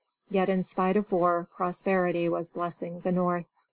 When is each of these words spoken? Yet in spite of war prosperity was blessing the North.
Yet 0.31 0.49
in 0.49 0.63
spite 0.63 0.97
of 0.97 1.11
war 1.11 1.47
prosperity 1.55 2.27
was 2.27 2.49
blessing 2.49 3.01
the 3.01 3.11
North. 3.11 3.45